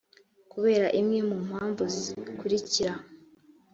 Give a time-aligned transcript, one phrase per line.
[0.51, 2.93] kubera imwe mu mpamvu zikurikira